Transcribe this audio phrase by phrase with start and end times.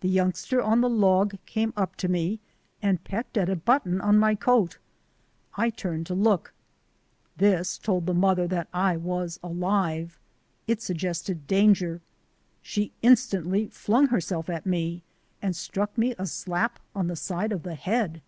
[0.00, 2.40] The youngster on the log came up to me
[2.82, 4.78] and pecked at a button on my coat.
[5.56, 6.52] I turned to look.
[7.36, 10.18] This told the mother that I was alive.
[10.66, 12.00] It suggested danger.
[12.62, 15.04] She instantly flung herself at me
[15.40, 18.22] and struck me a slap on the side of the head.